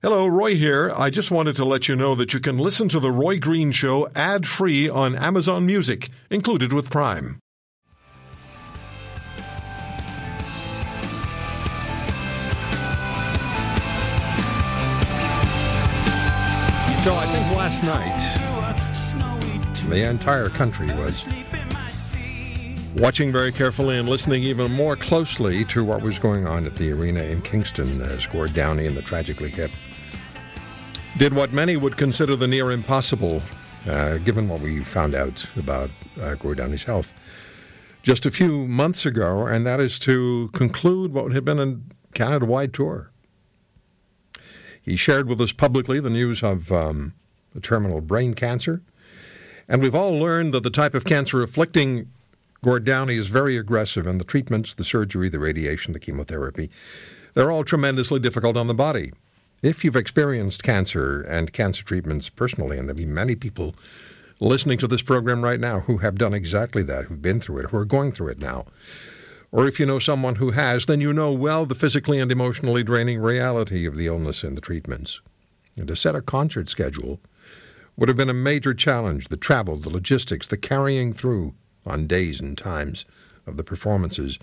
[0.00, 0.92] Hello, Roy here.
[0.96, 3.72] I just wanted to let you know that you can listen to The Roy Green
[3.72, 7.40] Show ad free on Amazon Music, included with Prime.
[17.02, 18.20] So I think last night,
[19.88, 21.26] the entire country was
[22.94, 26.92] watching very carefully and listening even more closely to what was going on at the
[26.92, 29.72] arena in Kingston uh, as Gord Downie and the Tragically Hip
[31.18, 33.42] did what many would consider the near impossible,
[33.88, 37.12] uh, given what we found out about uh, Gord Downie's health
[38.04, 42.46] just a few months ago, and that is to conclude what had been a Canada
[42.46, 43.10] wide tour.
[44.82, 47.12] He shared with us publicly the news of um,
[47.62, 48.80] terminal brain cancer,
[49.68, 52.12] and we've all learned that the type of cancer afflicting
[52.62, 56.70] Gord Downie is very aggressive, and the treatments, the surgery, the radiation, the chemotherapy,
[57.34, 59.12] they're all tremendously difficult on the body.
[59.60, 63.74] If you've experienced cancer and cancer treatments personally, and there'll be many people
[64.38, 67.70] listening to this program right now who have done exactly that, who've been through it,
[67.70, 68.66] who are going through it now,
[69.50, 72.84] or if you know someone who has, then you know well the physically and emotionally
[72.84, 75.20] draining reality of the illness and the treatments.
[75.76, 77.18] And to set a concert schedule
[77.96, 81.52] would have been a major challenge the travel, the logistics, the carrying through
[81.84, 83.04] on days and times
[83.44, 84.38] of the performances.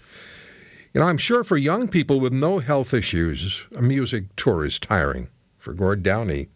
[0.96, 4.80] You know, I'm sure for young people with no health issues, a music tour is
[4.80, 5.28] tiring.
[5.58, 6.48] For Gord Downie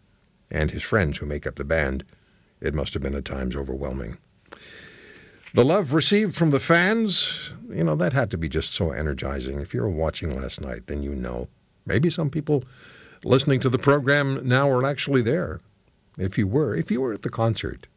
[0.50, 2.04] and his friends who make up the band,
[2.58, 4.16] it must have been at times overwhelming.
[5.52, 9.60] The love received from the fans, you know, that had to be just so energizing.
[9.60, 11.46] If you were watching last night, then you know.
[11.84, 12.64] Maybe some people
[13.22, 15.60] listening to the program now are actually there.
[16.16, 17.88] If you were, if you were at the concert,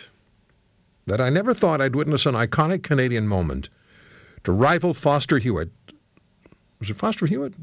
[1.07, 3.69] that I never thought I'd witness an iconic Canadian moment
[4.45, 5.69] to rival Foster Hewitt.
[6.79, 7.53] Was it Foster Hewitt?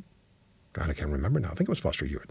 [0.74, 1.48] God, I can't remember now.
[1.48, 2.30] I think it was Foster Hewitt.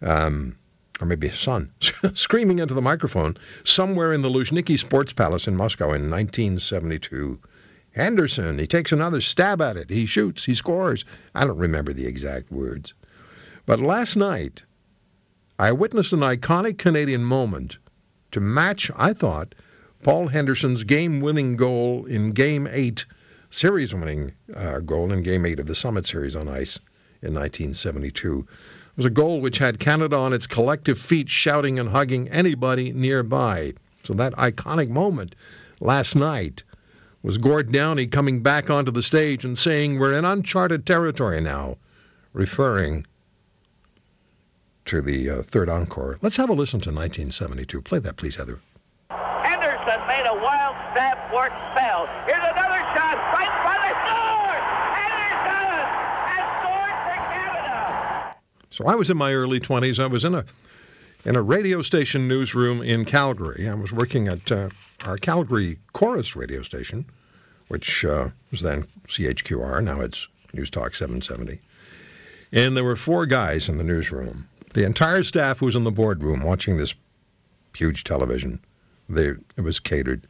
[0.00, 0.56] Um,
[1.00, 1.70] or maybe his son,
[2.14, 7.38] screaming into the microphone somewhere in the Luzhniki Sports Palace in Moscow in 1972.
[7.92, 9.90] Henderson, he takes another stab at it.
[9.90, 11.04] He shoots, he scores.
[11.34, 12.94] I don't remember the exact words.
[13.66, 14.62] But last night,
[15.58, 17.78] I witnessed an iconic Canadian moment
[18.32, 19.54] to match, I thought,
[20.02, 23.04] Paul Henderson's game winning goal in Game 8,
[23.50, 26.78] series winning uh, goal in Game 8 of the Summit Series on ice
[27.20, 28.46] in 1972.
[28.48, 32.92] It was a goal which had Canada on its collective feet, shouting and hugging anybody
[32.92, 33.74] nearby.
[34.02, 35.36] So that iconic moment
[35.78, 36.64] last night
[37.22, 41.76] was Gord Downie coming back onto the stage and saying, We're in uncharted territory now,
[42.32, 43.06] referring
[44.86, 46.18] to the uh, third encore.
[46.20, 47.82] Let's have a listen to 1972.
[47.82, 48.58] Play that, please, Heather.
[49.10, 52.06] Henderson made a wild stab for it fell.
[52.26, 54.58] Here's another shot right by the score!
[54.98, 55.78] Henderson
[56.26, 58.34] has scored for Canada!
[58.70, 60.00] So I was in my early 20s.
[60.00, 60.44] I was in a
[61.24, 63.68] in a radio station newsroom in Calgary.
[63.68, 64.70] I was working at uh,
[65.04, 67.06] our Calgary Corus radio station,
[67.68, 69.82] which uh, was then CHQR.
[69.84, 71.60] Now it's News Talk 770.
[72.50, 74.48] And there were four guys in the newsroom.
[74.74, 76.94] The entire staff was in the boardroom watching this
[77.74, 78.60] huge television.
[79.08, 80.26] They, it was catered.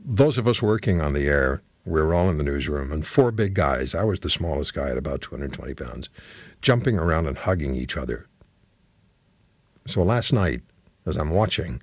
[0.00, 3.32] Those of us working on the air, we were all in the newsroom, and four
[3.32, 6.08] big guys, I was the smallest guy at about 220 pounds,
[6.62, 8.26] jumping around and hugging each other.
[9.86, 10.62] So last night,
[11.06, 11.80] as I'm watching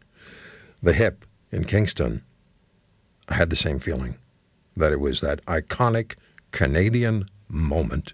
[0.81, 2.21] the hip in Kingston,
[3.29, 4.15] I had the same feeling
[4.75, 6.15] that it was that iconic
[6.51, 8.13] Canadian moment.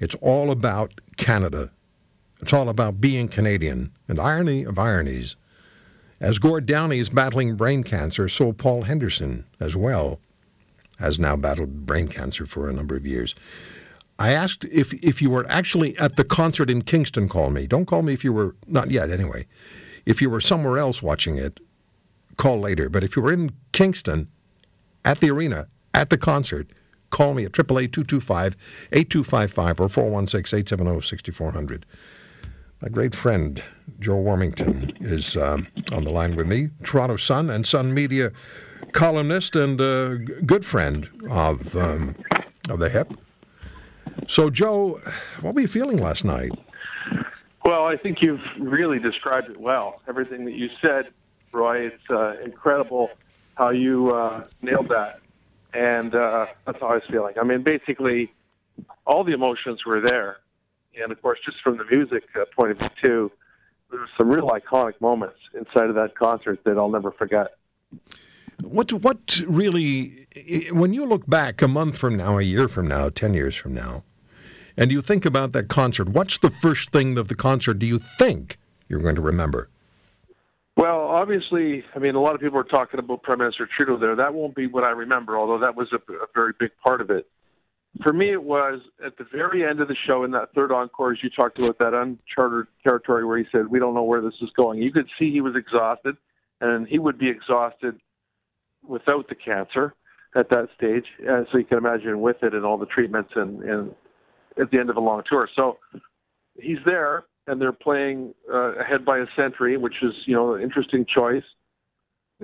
[0.00, 1.70] It's all about Canada.
[2.40, 3.92] It's all about being Canadian.
[4.08, 5.36] And irony of ironies,
[6.20, 10.18] as Gord Downie is battling brain cancer, so Paul Henderson as well
[10.98, 13.36] has now battled brain cancer for a number of years.
[14.22, 17.66] I asked if if you were actually at the concert in Kingston, call me.
[17.66, 19.48] Don't call me if you were not yet anyway.
[20.06, 21.58] If you were somewhere else watching it,
[22.36, 22.88] call later.
[22.88, 24.28] But if you were in Kingston
[25.04, 26.70] at the arena at the concert,
[27.10, 31.82] call me at 888-225-8255 or 416-870-6400.
[32.82, 33.60] A great friend,
[33.98, 38.30] Joe Warmington, is um, on the line with me, Toronto Sun and Sun Media
[38.92, 40.16] columnist and a
[40.46, 42.14] good friend of um,
[42.70, 43.12] of the hip.
[44.28, 45.00] So, Joe,
[45.40, 46.52] what were you feeling last night?
[47.64, 50.02] Well, I think you've really described it well.
[50.08, 51.12] Everything that you said,
[51.52, 53.10] Roy, it's uh, incredible
[53.54, 55.20] how you uh, nailed that.
[55.74, 57.34] And uh, that's how I was feeling.
[57.40, 58.32] I mean, basically,
[59.06, 60.38] all the emotions were there.
[61.00, 63.32] And of course, just from the music uh, point of view, too,
[63.90, 67.56] there were some real iconic moments inside of that concert that I'll never forget.
[68.62, 70.26] What what really
[70.70, 73.74] when you look back a month from now, a year from now, 10 years from
[73.74, 74.04] now,
[74.76, 77.98] and you think about that concert, what's the first thing of the concert do you
[77.98, 79.68] think you're going to remember?
[80.76, 84.16] Well, obviously, I mean, a lot of people are talking about Prime Minister Trudeau there.
[84.16, 87.10] That won't be what I remember, although that was a, a very big part of
[87.10, 87.28] it.
[88.02, 91.12] For me, it was at the very end of the show in that third encore,
[91.12, 94.34] as you talked about that uncharted territory where he said, We don't know where this
[94.40, 94.80] is going.
[94.80, 96.16] You could see he was exhausted,
[96.62, 98.00] and he would be exhausted
[98.86, 99.94] without the cancer
[100.34, 101.04] at that stage.
[101.20, 103.94] Uh, so you can imagine with it and all the treatments and, and
[104.60, 105.48] at the end of a long tour.
[105.54, 105.78] So
[106.60, 110.62] he's there, and they're playing uh, ahead by a century, which is you know an
[110.62, 111.44] interesting choice.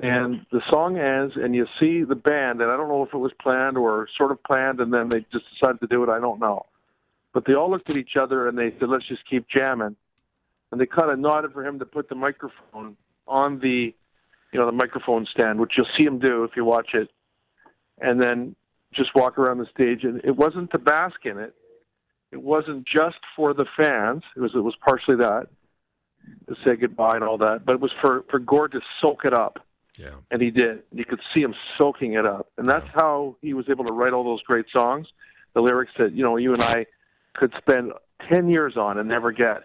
[0.00, 3.19] And the song ends, and you see the band, and I don't know if it
[3.19, 6.08] was planned or sort of planned, and then they just decided to do it.
[6.08, 6.67] I don't know,
[7.35, 9.96] but they all looked at each other and they said, "Let's just keep jamming."
[10.70, 12.96] And they kind of nodded for him to put the microphone
[13.26, 13.93] on the
[14.53, 17.11] you know, the microphone stand, which you'll see him do if you watch it,
[18.00, 18.55] and then
[18.93, 20.05] just walk around the stage.
[20.05, 21.55] And it wasn't to bask in it.
[22.31, 24.23] It wasn't just for the fans.
[24.37, 25.49] It was it was partially that
[26.47, 29.35] to say goodbye and all that, but it was for for Gord to soak it
[29.35, 29.65] up.
[29.97, 30.11] Yeah.
[30.31, 30.83] And he did.
[30.93, 34.12] You could see him soaking it up, and that's how he was able to write
[34.12, 35.09] all those great songs.
[35.55, 36.87] The lyrics that you know you and I
[37.35, 37.93] could spend
[38.31, 39.62] ten years on and never get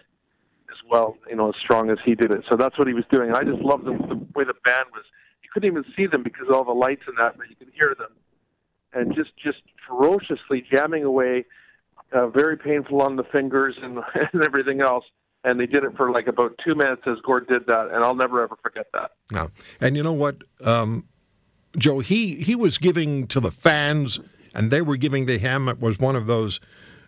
[0.74, 2.44] as well, you know, as strong as he did it.
[2.50, 3.28] So that's what he was doing.
[3.28, 5.04] And I just loved the, the way the band was.
[5.42, 7.72] You couldn't even see them because of all the lights and that, but you could
[7.74, 8.10] hear them,
[8.92, 11.44] and just just ferociously jamming away,
[12.12, 13.98] uh, very painful on the fingers and,
[14.32, 15.04] and everything else.
[15.46, 18.14] And they did it for like about two minutes as Gord did that, and I'll
[18.14, 19.10] never ever forget that.
[19.30, 19.50] No,
[19.80, 21.04] and you know what, um,
[21.76, 24.18] Joe, he he was giving to the fans,
[24.54, 25.68] and they were giving to him.
[25.68, 26.60] It was one of those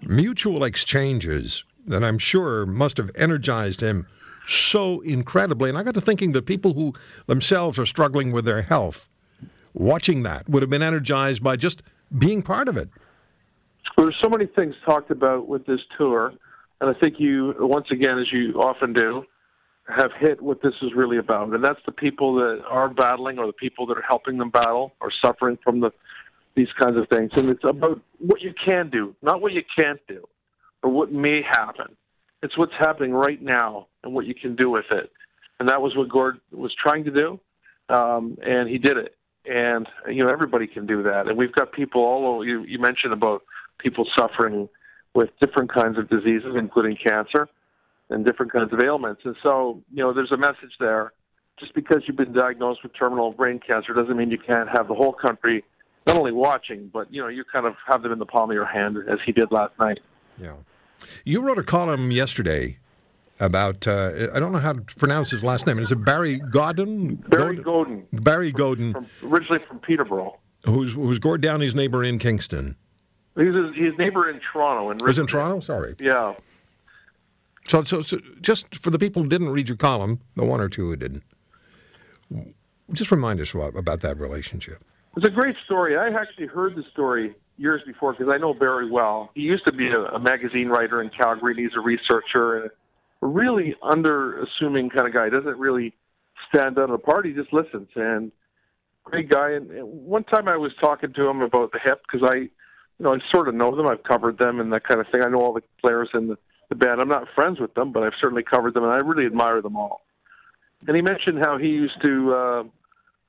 [0.02, 4.06] mutual exchanges that I'm sure must have energized him
[4.46, 5.68] so incredibly.
[5.68, 6.94] And I got to thinking that people who
[7.26, 9.06] themselves are struggling with their health,
[9.74, 11.82] watching that, would have been energized by just
[12.18, 12.88] being part of it.
[13.96, 16.32] There's so many things talked about with this tour,
[16.80, 19.24] and I think you, once again, as you often do,
[19.88, 23.46] have hit what this is really about, and that's the people that are battling or
[23.46, 25.92] the people that are helping them battle or suffering from the
[26.56, 27.30] these kinds of things.
[27.36, 30.26] And it's about what you can do, not what you can't do
[30.86, 31.96] or what may happen.
[32.42, 35.10] It's what's happening right now and what you can do with it.
[35.58, 37.40] And that was what Gord was trying to do,
[37.88, 39.16] um, and he did it.
[39.46, 41.26] And you know everybody can do that.
[41.26, 42.44] And we've got people all over.
[42.44, 43.42] You, you mentioned about
[43.78, 44.68] people suffering
[45.14, 47.48] with different kinds of diseases, including cancer
[48.10, 49.22] and different kinds of ailments.
[49.24, 51.12] And so you know there's a message there.
[51.58, 54.94] Just because you've been diagnosed with terminal brain cancer doesn't mean you can't have the
[54.94, 55.64] whole country
[56.06, 58.54] not only watching, but you know you kind of have them in the palm of
[58.54, 59.98] your hand as he did last night.
[60.40, 60.52] Yeah.
[61.24, 62.78] You wrote a column yesterday
[63.40, 65.78] about uh, I don't know how to pronounce his last name.
[65.78, 67.16] Is it Barry Godin?
[67.16, 68.06] Barry Godin.
[68.12, 68.92] Barry Godin.
[68.92, 70.38] From, originally from Peterborough.
[70.64, 72.76] Who's who's Gord Downie's neighbor in Kingston?
[73.36, 74.90] He's his, his neighbor in Toronto.
[74.90, 75.60] In was in Toronto?
[75.60, 75.94] Sorry.
[76.00, 76.34] Yeah.
[77.68, 80.68] So, so, so, just for the people who didn't read your column, the one or
[80.68, 81.24] two who didn't,
[82.92, 84.82] just remind us about that relationship.
[85.16, 85.96] It's a great story.
[85.96, 89.30] I actually heard the story years before because I know Barry well.
[89.34, 91.52] He used to be a, a magazine writer in Calgary.
[91.52, 92.70] And he's a researcher and
[93.22, 95.24] a really under-assuming kind of guy.
[95.24, 95.94] He doesn't really
[96.48, 97.32] stand out at a party.
[97.32, 98.32] Just listens and
[99.04, 99.52] great guy.
[99.52, 102.50] And, and one time I was talking to him about the hip because I, you
[103.00, 103.86] know, I sort of know them.
[103.88, 105.22] I've covered them and that kind of thing.
[105.22, 107.00] I know all the players in the, the band.
[107.00, 109.76] I'm not friends with them, but I've certainly covered them, and I really admire them
[109.76, 110.02] all.
[110.86, 112.34] And he mentioned how he used to.
[112.34, 112.64] Uh,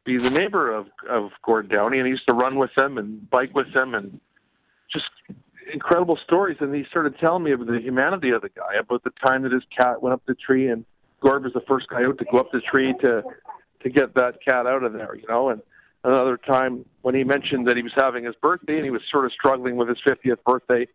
[0.08, 3.30] be the neighbor of of Gord Downie, and he used to run with them and
[3.30, 4.20] bike with them, and
[4.92, 5.06] just
[5.72, 6.58] incredible stories.
[6.62, 9.52] And he started telling me about the humanity of the guy, about the time that
[9.52, 10.86] his cat went up the tree, and
[11.20, 13.24] Gord was the first guy out to go up the tree to
[13.84, 15.50] to get that cat out of there, you know.
[15.50, 15.62] And
[16.04, 19.26] another time when he mentioned that he was having his birthday and he was sort
[19.26, 20.88] of struggling with his 50th birthday,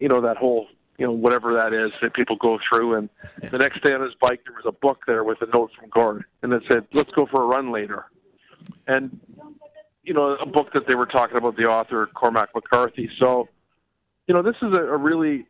[0.00, 0.66] you know, that whole
[0.98, 2.96] you know, whatever that is that people go through.
[2.96, 3.08] And
[3.50, 5.88] the next day on his bike, there was a book there with a note from
[5.90, 8.06] Gord, and it said, "Let's go for a run later."
[8.86, 9.20] And
[10.02, 13.10] you know, a book that they were talking about the author Cormac McCarthy.
[13.20, 13.48] So,
[14.26, 15.46] you know, this is a, a really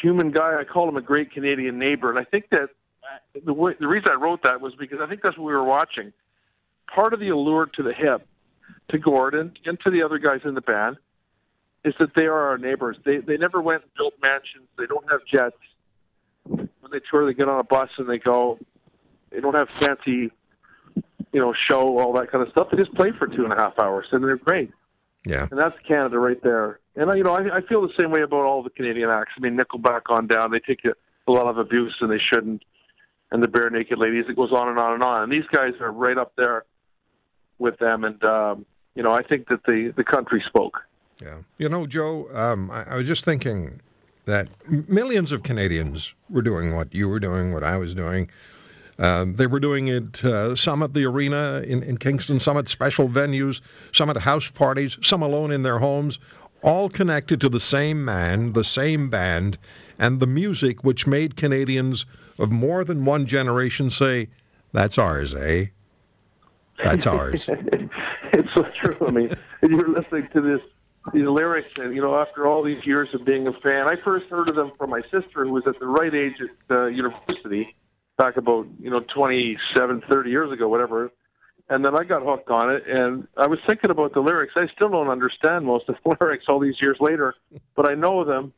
[0.00, 0.58] human guy.
[0.58, 3.88] I call him a great Canadian neighbor, and I think that uh, the way, the
[3.88, 6.12] reason I wrote that was because I think that's what we were watching.
[6.94, 8.26] Part of the allure to the hip,
[8.90, 10.96] to Gordon and to the other guys in the band,
[11.86, 12.96] is that they are our neighbors.
[13.04, 14.68] They they never went and built mansions.
[14.76, 15.56] They don't have jets.
[16.44, 18.58] When they tour, they get on a bus and they go.
[19.30, 20.30] They don't have fancy,
[21.32, 22.68] you know, show all that kind of stuff.
[22.70, 24.70] They just play for two and a half hours and they're great.
[25.24, 25.48] Yeah.
[25.50, 26.78] And that's Canada right there.
[26.94, 29.32] And you know, I, I feel the same way about all the Canadian acts.
[29.36, 30.94] I mean, Nickelback on down, they take a,
[31.28, 32.62] a lot of abuse and they shouldn't.
[33.32, 35.24] And the Barenaked Ladies, it goes on and on and on.
[35.24, 36.64] And these guys are right up there
[37.58, 38.04] with them.
[38.04, 40.78] And um, you know, I think that the the country spoke.
[41.20, 41.38] Yeah.
[41.58, 43.80] You know, Joe, um, I, I was just thinking
[44.26, 44.48] that
[44.88, 48.28] millions of Canadians were doing what you were doing, what I was doing.
[48.98, 52.68] Um, they were doing it uh, some at the arena in, in Kingston, some at
[52.68, 53.60] special venues,
[53.92, 56.18] some at house parties, some alone in their homes,
[56.62, 59.58] all connected to the same man, the same band,
[59.98, 62.06] and the music which made Canadians
[62.38, 64.28] of more than one generation say,
[64.72, 65.66] That's ours, eh?
[66.82, 67.48] That's ours.
[68.32, 68.96] it's so true.
[69.06, 70.60] I mean, you're listening to this
[71.12, 74.26] these lyrics, and you know, after all these years of being a fan, I first
[74.26, 77.74] heard of them from my sister, who was at the right age at uh, university,
[78.16, 81.10] back about you know 27, 30 years ago, whatever.
[81.68, 84.52] And then I got hooked on it, and I was thinking about the lyrics.
[84.54, 87.34] I still don't understand most of the lyrics all these years later,
[87.74, 88.52] but I know them,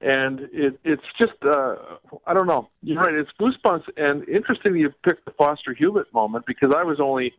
[0.00, 1.76] and it, it's just uh,
[2.26, 2.68] I don't know.
[2.82, 3.14] You're right.
[3.14, 7.34] It's goosebumps, and interesting you picked the Foster Hewitt moment because I was only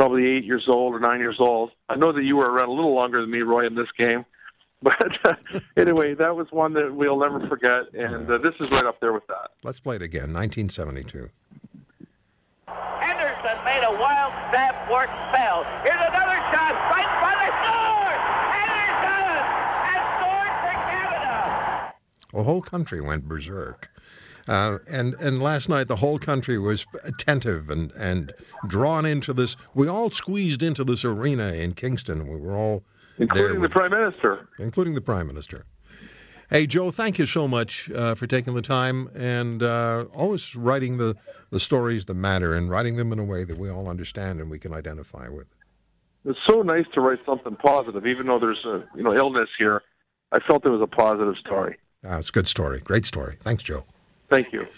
[0.00, 1.72] probably eight years old or nine years old.
[1.90, 4.24] I know that you were around a little longer than me, Roy, in this game.
[4.82, 5.34] But uh,
[5.76, 9.12] anyway, that was one that we'll never forget, and uh, this is right up there
[9.12, 9.50] with that.
[9.62, 11.28] Let's play it again, 1972.
[12.66, 15.64] Henderson made a wild snap, work spell.
[15.84, 18.16] Here's another shot, right by the score!
[18.56, 19.36] Henderson
[19.84, 21.92] has scored for Canada!
[22.32, 23.90] The whole country went berserk.
[24.48, 28.32] Uh, and and last night the whole country was attentive and and
[28.66, 29.56] drawn into this.
[29.74, 32.28] We all squeezed into this arena in Kingston.
[32.28, 32.82] We were all
[33.18, 35.64] including the with, prime minister, including the prime minister.
[36.48, 40.96] Hey Joe, thank you so much uh, for taking the time and uh, always writing
[40.96, 41.16] the
[41.50, 44.50] the stories that matter and writing them in a way that we all understand and
[44.50, 45.46] we can identify with.
[46.24, 49.82] It's so nice to write something positive, even though there's a you know illness here.
[50.32, 51.76] I felt it was a positive story.
[52.04, 53.36] Uh, it's a good story, great story.
[53.42, 53.84] Thanks, Joe.
[54.30, 54.68] Thank you.